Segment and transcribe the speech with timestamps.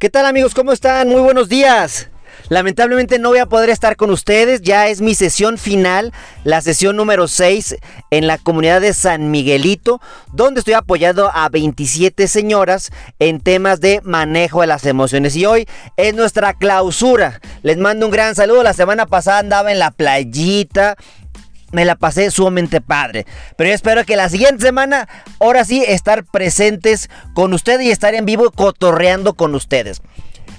[0.00, 0.54] ¿Qué tal amigos?
[0.54, 1.10] ¿Cómo están?
[1.10, 2.08] Muy buenos días.
[2.48, 6.96] Lamentablemente no voy a poder estar con ustedes, ya es mi sesión final, la sesión
[6.96, 7.76] número 6
[8.10, 10.00] en la comunidad de San Miguelito,
[10.32, 15.36] donde estoy apoyando a 27 señoras en temas de manejo de las emociones.
[15.36, 15.68] Y hoy
[15.98, 17.38] es nuestra clausura.
[17.62, 20.96] Les mando un gran saludo, la semana pasada andaba en la playita,
[21.72, 23.26] me la pasé sumamente padre.
[23.56, 25.08] Pero yo espero que la siguiente semana,
[25.38, 30.02] ahora sí, estar presentes con ustedes y estar en vivo cotorreando con ustedes.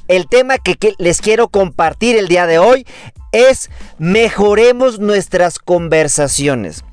[0.07, 2.85] El tema que, que, les quiero compartir el día de hoy
[3.31, 6.83] es mejoremos nuestras conversaciones.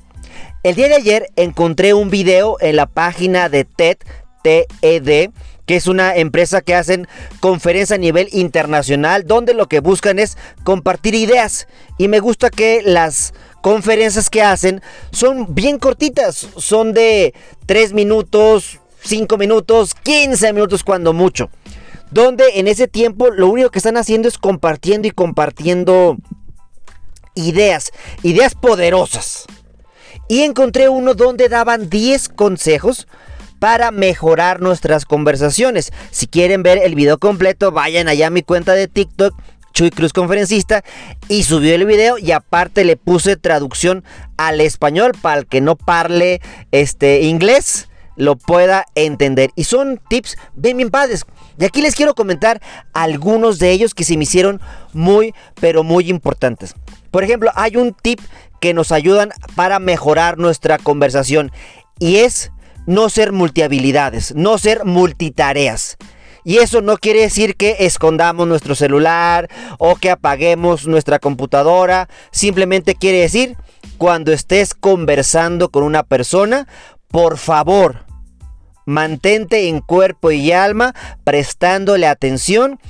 [0.62, 3.98] El día de ayer encontré un video en la página de TED,
[4.42, 5.30] TED,
[5.66, 7.06] que es una empresa que hacen
[7.40, 11.68] conferencias a nivel internacional, donde lo que buscan es compartir ideas.
[11.98, 17.34] Y me gusta que las conferencias que hacen son bien cortitas, son de
[17.66, 21.50] 3 minutos, 5 minutos, 15 minutos cuando mucho.
[22.10, 26.16] Donde en ese tiempo lo único que están haciendo es compartiendo y compartiendo
[27.34, 29.44] ideas, ideas poderosas.
[30.28, 33.06] Y encontré uno donde daban 10 consejos
[33.58, 35.92] para mejorar nuestras conversaciones.
[36.10, 39.34] Si quieren ver el video completo, vayan allá a mi cuenta de TikTok,
[39.72, 40.82] Chuy Cruz Conferencista,
[41.28, 44.04] y subió el video y aparte le puse traducción
[44.36, 46.40] al español para el que no parle
[46.72, 47.88] este inglés
[48.18, 49.50] lo pueda entender.
[49.54, 51.24] Y son tips bien, bien padres.
[51.58, 52.60] Y aquí les quiero comentar
[52.92, 54.60] algunos de ellos que se me hicieron
[54.92, 56.74] muy, pero muy importantes.
[57.10, 58.20] Por ejemplo, hay un tip
[58.60, 61.52] que nos ayudan para mejorar nuestra conversación
[61.98, 62.50] y es
[62.86, 65.96] no ser multihabilidades, no ser multitareas.
[66.48, 72.08] Y eso no quiere decir que escondamos nuestro celular o que apaguemos nuestra computadora.
[72.30, 73.58] Simplemente quiere decir
[73.98, 76.66] cuando estés conversando con una persona,
[77.08, 78.06] por favor,
[78.86, 82.80] mantente en cuerpo y alma prestándole atención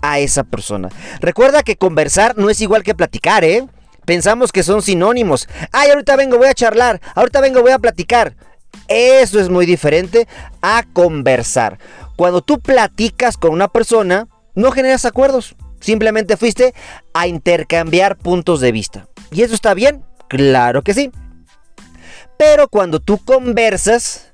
[0.00, 0.88] a esa persona.
[1.20, 3.66] Recuerda que conversar no es igual que platicar, ¿eh?
[4.06, 5.50] Pensamos que son sinónimos.
[5.70, 6.98] Ay, ahorita vengo, voy a charlar.
[7.14, 8.34] Ahorita vengo, voy a platicar.
[8.88, 10.26] Eso es muy diferente
[10.62, 11.78] a conversar.
[12.22, 15.56] Cuando tú platicas con una persona, no generas acuerdos.
[15.80, 16.72] Simplemente fuiste
[17.12, 19.08] a intercambiar puntos de vista.
[19.32, 20.04] ¿Y eso está bien?
[20.28, 21.10] Claro que sí.
[22.38, 24.32] Pero cuando tú conversas,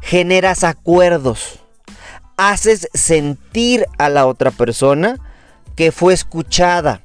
[0.00, 1.58] generas acuerdos.
[2.36, 5.18] Haces sentir a la otra persona
[5.74, 7.02] que fue escuchada.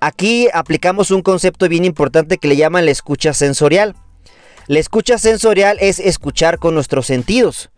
[0.00, 3.96] Aquí aplicamos un concepto bien importante que le llaman la escucha sensorial.
[4.66, 7.70] La escucha sensorial es escuchar con nuestros sentidos.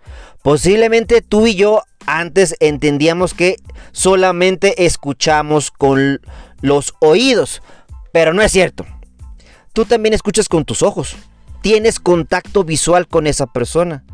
[0.42, 3.56] Posiblemente tú y yo antes entendíamos que
[3.92, 6.20] solamente escuchamos con
[6.62, 7.62] los oídos,
[8.12, 8.86] pero no es cierto.
[9.74, 11.16] Tú también escuchas con tus ojos.
[11.60, 14.04] Tienes contacto visual con esa persona.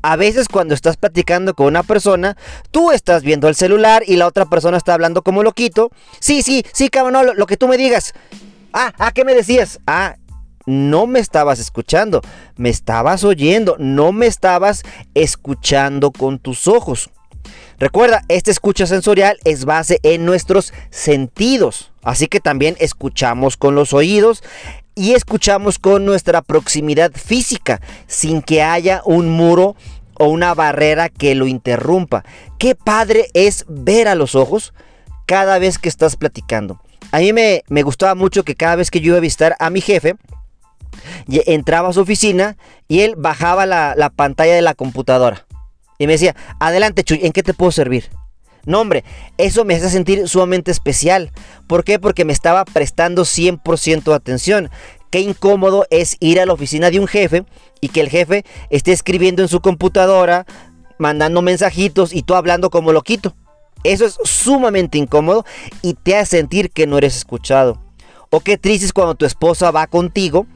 [0.00, 2.36] A veces cuando estás platicando con una persona,
[2.70, 5.90] tú estás viendo el celular y la otra persona está hablando como loquito.
[6.18, 8.14] Sí, sí, sí, cabrón, no, lo, que tú me digas.
[8.72, 9.78] Ah, ¿a qué me decías?
[9.86, 10.16] Ah,
[10.66, 12.22] no me estabas escuchando,
[12.56, 14.82] me estabas oyendo, no me estabas
[15.14, 17.10] escuchando con tus ojos.
[17.78, 23.92] Recuerda, esta escucha sensorial es base en nuestros sentidos, así que también escuchamos con los
[23.92, 24.42] oídos
[24.94, 29.74] y escuchamos con nuestra proximidad física, sin que haya un muro
[30.14, 32.24] o una barrera que lo interrumpa.
[32.58, 34.72] Qué padre es ver a los ojos
[35.26, 36.80] cada vez que estás platicando.
[37.10, 39.70] A mí me, me gustaba mucho que cada vez que yo iba a visitar a
[39.70, 40.14] mi jefe,
[41.28, 42.56] entraba a su oficina
[42.88, 45.46] y él bajaba la, la pantalla de la computadora.
[45.98, 48.10] Y me decía, adelante Chuy, ¿en qué te puedo servir?
[48.64, 49.04] No, hombre,
[49.38, 51.32] eso me hace sentir sumamente especial.
[51.66, 51.98] ¿Por qué?
[51.98, 54.70] Porque me estaba prestando 100% de atención.
[55.10, 57.44] Qué incómodo es ir a la oficina de un jefe
[57.80, 60.46] y que el jefe esté escribiendo en su computadora,
[60.98, 63.34] mandando mensajitos y tú hablando como loquito.
[63.84, 65.44] Eso es sumamente incómodo
[65.82, 67.82] y te hace sentir que no eres escuchado.
[68.30, 70.46] O qué triste es cuando tu esposa va contigo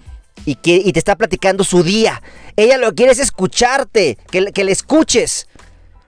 [0.44, 2.22] y, te está platicando su día.
[2.56, 5.48] Ella lo que quiere es escucharte, que, que le escuches.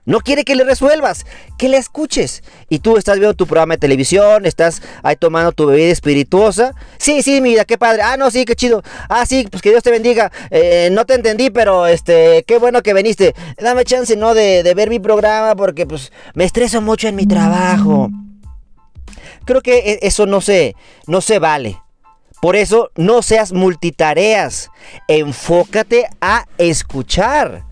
[0.08, 1.26] No quiere que le resuelvas,
[1.58, 2.42] que le escuches.
[2.70, 6.72] Y tú estás viendo tu programa de televisión, estás ahí tomando tu bebida espirituosa.
[6.96, 8.00] Sí, sí, mi vida, qué padre.
[8.02, 8.82] Ah, no, sí, qué chido.
[9.10, 10.32] Ah, sí, pues que Dios te bendiga.
[10.50, 13.34] Eh, no te entendí, pero este, qué bueno que viniste.
[13.58, 14.32] Dame chance, ¿no?
[14.32, 18.08] De, de ver mi programa porque pues me estreso mucho en mi trabajo.
[19.44, 20.74] Creo que e, eso no se,
[21.06, 21.82] no se vale.
[22.40, 24.70] Por eso no seas multitareas.
[25.08, 27.64] Enfócate a escuchar.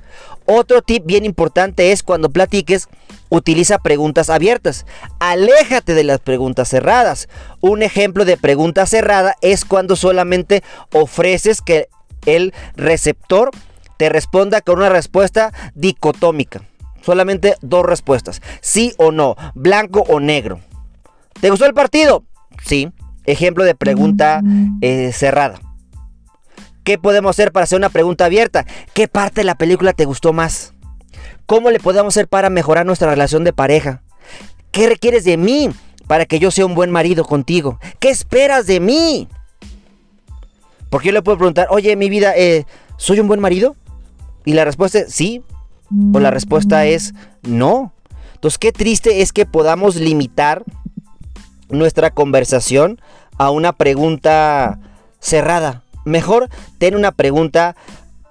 [0.45, 2.89] Otro tip bien importante es cuando platiques,
[3.29, 4.87] utiliza preguntas abiertas.
[5.19, 7.29] Aléjate de las preguntas cerradas.
[7.61, 11.89] Un ejemplo de pregunta cerrada es cuando solamente ofreces que
[12.27, 13.51] el receptor
[13.97, 16.63] te responda con una respuesta dicotómica.
[17.03, 18.43] Solamente dos respuestas.
[18.61, 19.37] Sí o no.
[19.55, 20.61] Blanco o negro.
[21.41, 22.25] ¿Te gustó el partido?
[22.65, 22.91] Sí.
[23.27, 24.43] Ejemplo de pregunta
[24.81, 25.61] eh, cerrada.
[26.85, 28.65] ¿Qué podemos hacer para hacer una pregunta abierta?
[28.95, 30.73] ¿Qué parte de la película te gustó más?
[31.45, 34.03] ¿Cómo le podemos hacer para mejorar nuestra relación de pareja?
[34.71, 35.71] ¿Qué requieres de mí
[36.07, 37.81] para que yo sea un buen marido contigo?
[37.99, 39.29] ¿Qué esperas de mí?
[40.91, 42.65] Porque yo le puedo preguntar, oye, mi vida, eh,
[42.97, 43.75] ¿soy un buen marido?
[44.45, 45.43] Y la respuesta es sí.
[46.13, 47.93] O la respuesta es no.
[48.35, 50.65] Entonces, qué triste es que podamos limitar
[51.69, 53.01] nuestra conversación
[53.39, 54.79] a una pregunta
[55.21, 55.83] cerrada.
[56.05, 56.49] Mejor
[56.79, 57.77] ten una pregunta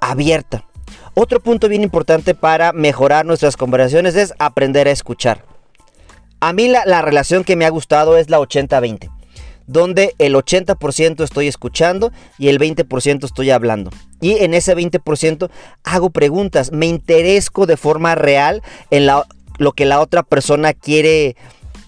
[0.01, 0.65] abierta.
[1.13, 5.45] Otro punto bien importante para mejorar nuestras conversaciones es aprender a escuchar.
[6.39, 9.09] A mí la, la relación que me ha gustado es la 80-20
[9.67, 13.91] donde el 80% estoy escuchando y el 20% estoy hablando.
[14.21, 15.49] Y en ese 20%
[15.83, 18.61] hago preguntas, me interesco de forma real
[18.91, 21.35] en lo que la otra persona quiere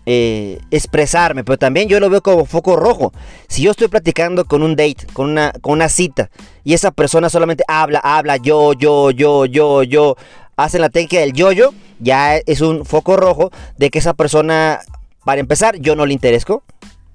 [0.10, 3.12] eh, expresarme, pero también yo lo veo como foco rojo.
[3.50, 6.30] Si yo estoy platicando con un date, con una, con una cita,
[6.64, 10.16] y esa persona solamente habla, habla, yo, yo, yo, yo, yo,
[10.56, 14.80] hacen la técnica del yo-yo, ya es un foco rojo de que esa persona,
[15.26, 16.64] para empezar, yo no le interesco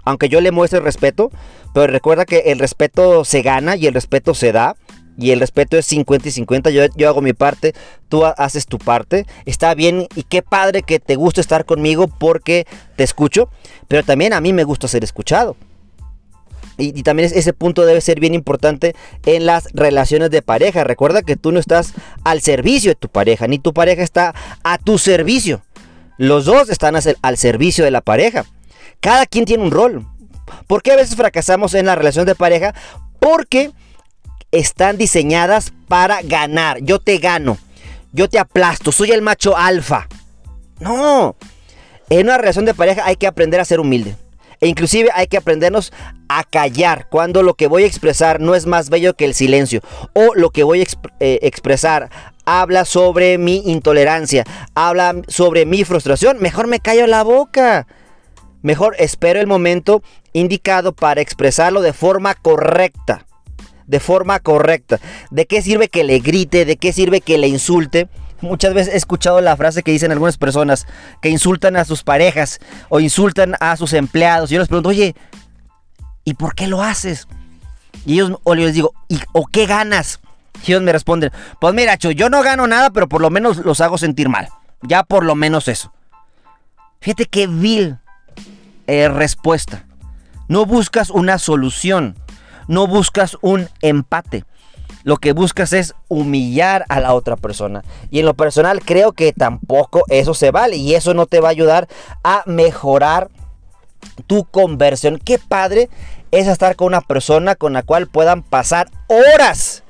[0.04, 1.30] aunque yo le muestre respeto,
[1.72, 4.76] pero recuerda que el respeto se gana y el respeto se da.
[5.18, 6.70] Y el respeto es 50 y 50.
[6.70, 7.74] Yo, yo, hago mi parte,
[8.08, 9.26] tú haces tu parte.
[9.44, 12.66] Está bien y qué padre que te guste estar conmigo porque
[12.96, 13.48] te escucho.
[13.88, 15.56] Pero también a mí me gusta ser escuchado.
[16.78, 20.84] Y, y, también ese punto debe ser bien importante en las relaciones de pareja.
[20.84, 21.92] Recuerda que tú no estás
[22.24, 25.62] al servicio de tu pareja, ni tu pareja está a tu servicio.
[26.16, 28.44] Los dos están al servicio de la pareja.
[29.00, 30.06] Cada quien tiene un rol.
[30.66, 32.74] ¿Por qué a veces fracasamos en la relación de pareja?
[33.18, 33.72] Porque
[34.52, 36.78] están diseñadas para ganar.
[36.82, 37.58] Yo te gano.
[38.12, 38.92] Yo te aplasto.
[38.92, 40.06] Soy el macho alfa.
[40.78, 41.34] No.
[42.10, 44.16] En una relación de pareja hay que aprender a ser humilde.
[44.60, 45.92] E inclusive hay que aprendernos
[46.28, 49.80] a callar cuando lo que voy a expresar no es más bello que el silencio.
[50.12, 50.84] O lo que voy a
[51.18, 52.10] eh, expresar
[52.44, 54.44] habla sobre mi intolerancia.
[54.74, 56.38] Habla sobre mi frustración.
[56.40, 57.88] Mejor me callo la boca.
[58.60, 60.02] Mejor espero el momento
[60.32, 63.26] indicado para expresarlo de forma correcta.
[63.86, 65.00] De forma correcta.
[65.30, 66.64] ¿De qué sirve que le grite?
[66.64, 68.08] ¿De qué sirve que le insulte?
[68.40, 70.86] Muchas veces he escuchado la frase que dicen algunas personas
[71.20, 72.58] que insultan a sus parejas
[72.88, 74.50] o insultan a sus empleados.
[74.50, 75.14] Y yo les pregunto, oye,
[76.24, 77.28] ¿y por qué lo haces?
[78.04, 80.18] Y ellos, o les digo, ¿y, ¿o qué ganas?
[80.66, 81.30] Y ellos me responden,
[81.60, 84.48] pues mira, yo no gano nada, pero por lo menos los hago sentir mal.
[84.82, 85.92] Ya por lo menos eso.
[87.00, 87.98] Fíjate qué vil
[88.86, 89.84] eh, respuesta.
[90.48, 92.16] No buscas una solución.
[92.68, 94.44] No buscas un empate.
[95.04, 97.82] Lo que buscas es humillar a la otra persona.
[98.10, 100.76] Y en lo personal creo que tampoco eso se vale.
[100.76, 101.88] Y eso no te va a ayudar
[102.22, 103.30] a mejorar
[104.26, 105.18] tu conversión.
[105.18, 105.88] Qué padre
[106.30, 109.82] es estar con una persona con la cual puedan pasar horas.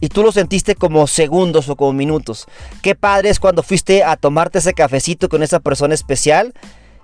[0.00, 2.46] Y tú lo sentiste como segundos o como minutos.
[2.82, 6.54] Qué padre es cuando fuiste a tomarte ese cafecito con esa persona especial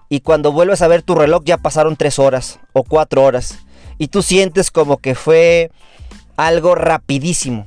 [0.08, 3.63] y cuando vuelves a ver tu reloj ya pasaron tres horas o cuatro horas
[3.98, 5.70] y tú sientes como que fue
[6.36, 7.66] algo rapidísimo.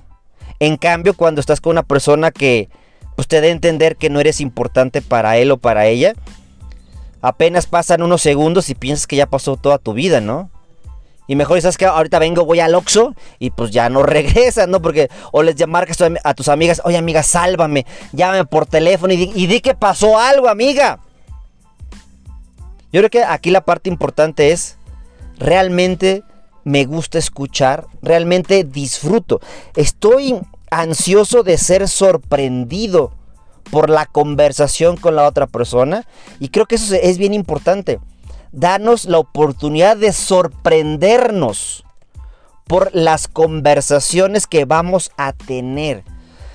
[0.60, 2.70] En cambio, cuando estás con una persona que
[3.16, 6.14] pues, te dé a entender que no eres importante para él o para ella,
[7.22, 10.50] apenas pasan unos segundos y piensas que ya pasó toda tu vida, ¿no?
[11.30, 14.82] Y mejor, ¿sabes que Ahorita vengo, voy al Oxxo y pues ya no regresas, ¿no?
[14.82, 19.48] Porque o les marcas a tus amigas, oye amiga, sálvame, llámame por teléfono y y
[19.48, 21.00] di que pasó algo, amiga.
[22.94, 24.77] Yo creo que aquí la parte importante es,
[25.38, 26.24] realmente
[26.64, 29.40] me gusta escuchar, realmente disfruto.
[29.76, 30.40] Estoy
[30.70, 33.14] ansioso de ser sorprendido
[33.72, 36.06] por la conversación con la otra persona
[36.40, 38.00] y creo que eso es bien importante.
[38.52, 41.84] Darnos la oportunidad de sorprendernos
[42.66, 46.04] por las conversaciones que vamos a tener.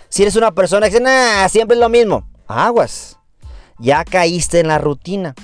[0.09, 3.19] Si eres una persona que dice, nah, siempre es lo mismo, aguas.
[3.79, 5.35] Ya caíste en la rutina.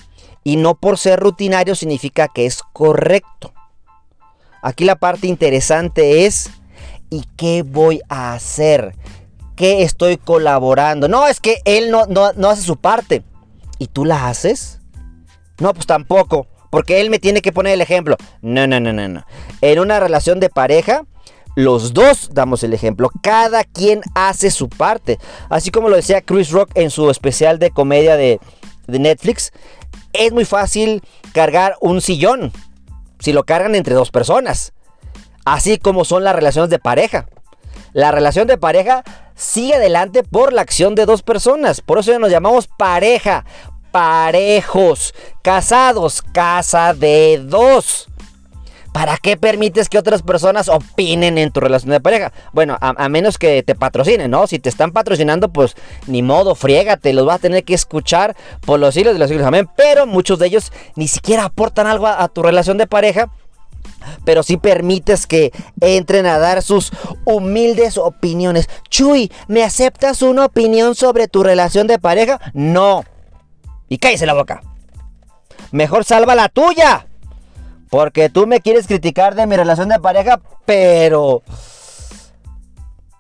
[0.49, 3.53] Y no por ser rutinario significa que es correcto.
[4.63, 6.49] Aquí la parte interesante es,
[7.11, 8.95] ¿y qué voy a hacer?
[9.57, 11.07] ¿Qué estoy colaborando?
[11.07, 13.23] No, es que él no, no, hace su parte.
[13.79, 14.81] ¿Y tú la haces?
[15.59, 16.47] No, pues tampoco.
[16.71, 18.17] Porque él me tiene que poner el ejemplo.
[18.41, 19.27] No, no, no, no, no.
[19.61, 21.05] En una relación de pareja,
[21.57, 23.11] los dos damos el ejemplo.
[23.23, 25.19] Cada quien hace su parte.
[25.51, 28.41] Así como lo decía Chris Rock en su especial de comedia de,
[28.87, 29.53] de Netflix
[30.19, 32.53] es muy fácil cargar un sillón
[33.21, 34.73] si lo cargan entre dos personas.
[35.45, 37.27] Así como son las relaciones de pareja.
[37.93, 39.03] La relación de pareja
[39.35, 41.81] sigue adelante por la acción de dos personas.
[41.81, 43.45] Por eso nos llamamos pareja.
[43.91, 45.15] Parejos.
[45.43, 46.21] Casados.
[46.21, 48.09] Casa de dos.
[48.93, 52.33] ¿Para qué permites que otras personas opinen en tu relación de pareja?
[52.53, 54.47] Bueno, a, menos que te patrocinen, ¿no?
[54.47, 55.77] Si te están patrocinando, pues
[56.07, 59.47] ni modo, friégate, los vas a tener que escuchar por los siglos de los siglos,
[59.47, 59.69] amén.
[59.77, 63.31] Pero muchos de ellos ni siquiera aportan algo a tu relación de pareja
[64.25, 66.93] pero sí permites que entren a dar sus
[67.25, 68.69] humildes opiniones.
[68.89, 72.41] Chuy, ¿me aceptas una opinión sobre tu relación de pareja?
[72.55, 73.05] No.
[73.89, 74.63] Y cállese la boca.
[75.71, 77.07] Mejor salva la tuya.
[77.91, 81.43] Porque tú me quieres criticar de mi relación de pareja, pero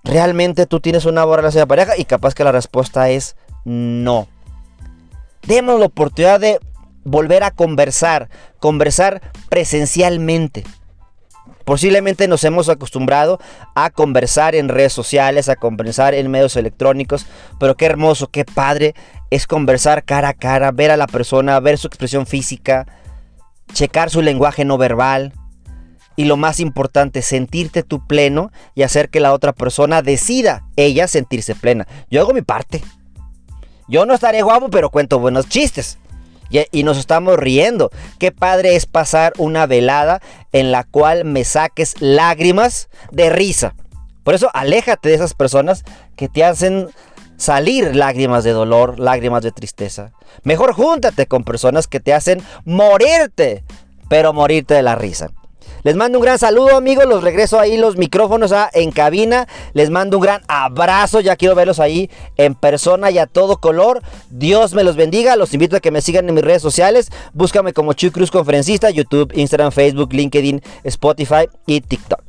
[0.04, 4.28] realmente tú tienes una buena relación de pareja y capaz que la respuesta es no.
[5.46, 6.60] Demos la oportunidad de
[7.04, 10.64] volver a conversar, conversar presencialmente.
[11.64, 13.38] Posiblemente nos hemos acostumbrado
[13.75, 17.26] a conversar en redes sociales, a conversar en medios electrónicos,
[17.60, 18.94] pero qué hermoso, qué padre
[19.30, 22.87] es conversar cara a cara, ver a la persona, ver su expresión física,
[23.72, 25.32] checar su lenguaje no verbal
[26.18, 31.06] y lo más importante, sentirte tú pleno y hacer que la otra persona decida ella
[31.06, 31.87] sentirse plena.
[32.10, 32.82] Yo hago mi parte.
[33.87, 35.96] Yo no estaré guapo, pero cuento buenos chistes.
[36.50, 37.90] Y, nos estamos riendo.
[38.18, 40.20] Qué padre es pasar una velada
[40.52, 43.75] en la cual me saques lágrimas de risa.
[44.25, 45.84] Por eso aléjate de esas personas
[46.16, 46.88] que te hacen
[47.38, 50.12] salir lágrimas de dolor, lágrimas de tristeza.
[50.42, 53.64] Mejor júntate con personas que te hacen morirte,
[54.09, 55.30] pero morirte de la risa.
[55.85, 59.47] Les mando un gran saludo amigos, los regreso ahí los micrófonos a, en cabina.
[59.75, 64.02] Les mando un gran abrazo, ya quiero verlos ahí en persona y a todo color.
[64.28, 67.11] Dios me los bendiga, los invito a que me sigan en mis redes sociales.
[67.33, 72.23] Búscame como Chuy Cruz Conferencista, YouTube, Instagram, Facebook, LinkedIn, Spotify y TikTok.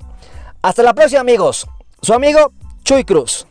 [0.62, 1.68] Hasta la próxima amigos,
[2.01, 2.51] su amigo
[2.84, 3.48] Chuy Cruz.